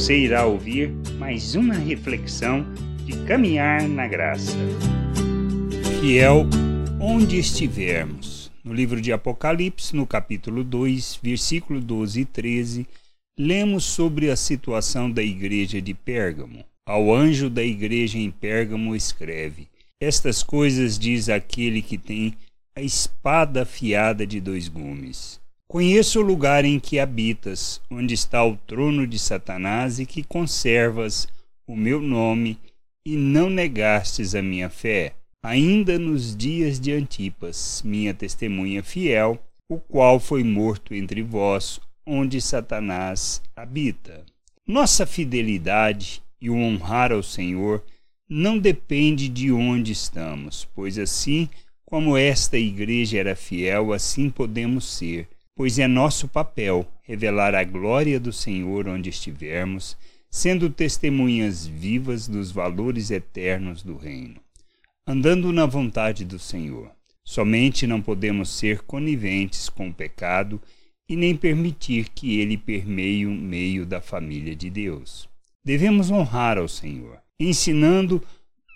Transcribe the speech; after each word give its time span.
Você 0.00 0.16
irá 0.16 0.46
ouvir 0.46 0.90
mais 1.18 1.54
uma 1.54 1.74
reflexão 1.74 2.64
de 3.04 3.12
caminhar 3.26 3.86
na 3.86 4.08
graça. 4.08 4.56
Fiel 6.00 6.46
onde 6.98 7.38
estivermos. 7.38 8.50
No 8.64 8.72
livro 8.72 8.98
de 8.98 9.12
Apocalipse, 9.12 9.94
no 9.94 10.06
capítulo 10.06 10.64
2, 10.64 11.20
versículo 11.22 11.82
12 11.82 12.20
e 12.22 12.24
13, 12.24 12.86
lemos 13.38 13.84
sobre 13.84 14.30
a 14.30 14.36
situação 14.36 15.10
da 15.10 15.22
igreja 15.22 15.82
de 15.82 15.92
Pérgamo. 15.92 16.64
Ao 16.88 17.14
anjo 17.14 17.50
da 17.50 17.62
igreja 17.62 18.16
em 18.16 18.30
Pérgamo 18.30 18.96
escreve: 18.96 19.68
Estas 20.00 20.42
coisas 20.42 20.98
diz 20.98 21.28
aquele 21.28 21.82
que 21.82 21.98
tem 21.98 22.32
a 22.74 22.80
espada 22.80 23.64
afiada 23.64 24.26
de 24.26 24.40
dois 24.40 24.66
gumes. 24.66 25.39
Conheço 25.70 26.18
o 26.18 26.22
lugar 26.24 26.64
em 26.64 26.80
que 26.80 26.98
habitas, 26.98 27.80
onde 27.88 28.12
está 28.12 28.44
o 28.44 28.56
trono 28.56 29.06
de 29.06 29.20
Satanás 29.20 30.00
e 30.00 30.04
que 30.04 30.24
conservas 30.24 31.28
o 31.64 31.76
meu 31.76 32.00
nome 32.00 32.58
e 33.06 33.14
não 33.14 33.48
negastes 33.48 34.34
a 34.34 34.42
minha 34.42 34.68
fé, 34.68 35.12
ainda 35.40 35.96
nos 35.96 36.34
dias 36.34 36.80
de 36.80 36.90
Antipas, 36.90 37.82
minha 37.84 38.12
testemunha 38.12 38.82
fiel, 38.82 39.40
o 39.70 39.78
qual 39.78 40.18
foi 40.18 40.42
morto 40.42 40.92
entre 40.92 41.22
vós, 41.22 41.80
onde 42.04 42.40
Satanás 42.40 43.40
habita. 43.54 44.24
Nossa 44.66 45.06
fidelidade 45.06 46.20
e 46.40 46.50
o 46.50 46.56
honrar 46.56 47.12
ao 47.12 47.22
Senhor 47.22 47.80
não 48.28 48.58
depende 48.58 49.28
de 49.28 49.52
onde 49.52 49.92
estamos, 49.92 50.66
pois 50.74 50.98
assim 50.98 51.48
como 51.86 52.16
esta 52.16 52.58
igreja 52.58 53.18
era 53.20 53.36
fiel, 53.36 53.92
assim 53.92 54.28
podemos 54.28 54.96
ser 54.96 55.28
pois 55.60 55.78
é 55.78 55.86
nosso 55.86 56.26
papel 56.26 56.90
revelar 57.02 57.54
a 57.54 57.62
glória 57.62 58.18
do 58.18 58.32
Senhor 58.32 58.88
onde 58.88 59.10
estivermos, 59.10 59.94
sendo 60.30 60.70
testemunhas 60.70 61.66
vivas 61.66 62.26
dos 62.26 62.50
valores 62.50 63.10
eternos 63.10 63.82
do 63.82 63.94
Reino, 63.94 64.40
andando 65.06 65.52
na 65.52 65.66
vontade 65.66 66.24
do 66.24 66.38
Senhor. 66.38 66.90
Somente 67.22 67.86
não 67.86 68.00
podemos 68.00 68.48
ser 68.48 68.80
coniventes 68.84 69.68
com 69.68 69.90
o 69.90 69.92
pecado 69.92 70.58
e 71.06 71.14
nem 71.14 71.36
permitir 71.36 72.08
que 72.08 72.40
ele 72.40 72.56
permeie 72.56 73.26
o 73.26 73.30
meio 73.30 73.84
da 73.84 74.00
família 74.00 74.56
de 74.56 74.70
Deus. 74.70 75.28
Devemos 75.62 76.10
honrar 76.10 76.56
ao 76.56 76.68
Senhor, 76.68 77.18
ensinando 77.38 78.22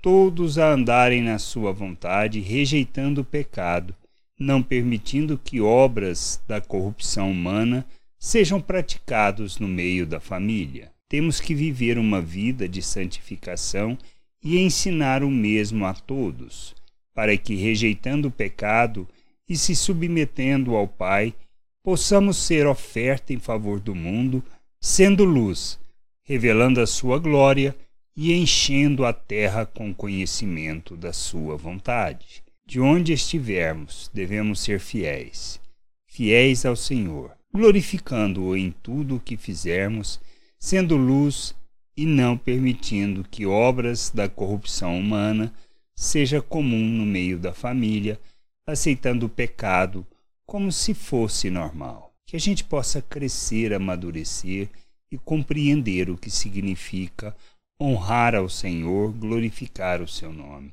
todos 0.03 0.59
a 0.59 0.75
andarem 0.75 1.23
na 1.23 1.39
sua 1.39 1.73
vontade, 1.73 2.41
rejeitando 2.41 3.23
o 3.23 3.25
pecado 3.25 3.97
não 4.39 4.63
permitindo 4.63 5.39
que 5.39 5.61
obras 5.61 6.43
da 6.47 6.61
corrupção 6.61 7.31
humana 7.31 7.87
sejam 8.19 8.61
praticados 8.61 9.59
no 9.59 9.69
meio 9.69 10.07
da 10.07 10.19
família. 10.19 10.91
Temos 11.09 11.41
que 11.41 11.55
viver 11.55 11.99
uma 11.99 12.21
vida 12.21 12.69
de 12.69 12.83
santificação 12.83 13.97
e 14.43 14.59
ensinar 14.59 15.23
o 15.23 15.31
mesmo 15.31 15.87
a 15.87 15.95
todos, 15.95 16.75
para 17.15 17.37
que, 17.37 17.55
rejeitando 17.55 18.29
o 18.29 18.31
pecado 18.31 19.09
e 19.49 19.57
se 19.57 19.77
submetendo 19.77 20.75
ao 20.75 20.89
Pai, 20.89 21.35
possamos 21.83 22.37
ser 22.37 22.67
oferta 22.67 23.33
em 23.33 23.39
favor 23.39 23.79
do 23.79 23.95
mundo, 23.95 24.43
sendo 24.81 25.25
luz, 25.25 25.79
revelando 26.23 26.81
a 26.81 26.87
sua 26.87 27.19
glória 27.19 27.77
e 28.17 28.33
enchendo 28.33 29.05
a 29.05 29.13
terra 29.13 29.67
com 29.67 29.95
conhecimento 29.95 30.97
da 30.97 31.13
sua 31.13 31.57
vontade. 31.57 32.44
De 32.67 32.81
onde 32.81 33.13
estivermos, 33.13 34.11
devemos 34.13 34.59
ser 34.61 34.81
fiéis, 34.81 35.61
fiéis 36.07 36.65
ao 36.65 36.75
Senhor, 36.75 37.37
glorificando-o 37.53 38.57
em 38.57 38.71
tudo 38.71 39.17
o 39.17 39.21
que 39.21 39.37
fizermos, 39.37 40.19
sendo 40.59 40.97
luz 40.97 41.55
e 41.95 42.07
não 42.07 42.39
permitindo 42.39 43.23
que 43.23 43.45
obras 43.45 44.09
da 44.09 44.31
corrupção 44.31 44.99
humana 44.99 45.53
seja 45.95 46.41
comum 46.41 46.89
no 46.89 47.05
meio 47.05 47.39
da 47.39 47.53
família, 47.53 48.19
aceitando 48.67 49.27
o 49.27 49.29
pecado 49.29 50.07
como 50.47 50.73
se 50.73 50.95
fosse 50.95 51.51
normal. 51.51 52.15
Que 52.27 52.35
a 52.35 52.41
gente 52.41 52.65
possa 52.65 53.03
crescer, 53.03 53.75
amadurecer 53.75 54.71
e 55.13 55.19
compreender 55.19 56.09
o 56.09 56.17
que 56.17 56.31
significa 56.31 57.37
honrar 57.79 58.35
ao 58.35 58.49
Senhor, 58.49 59.13
glorificar 59.13 60.01
o 60.01 60.09
seu 60.09 60.33
nome 60.33 60.73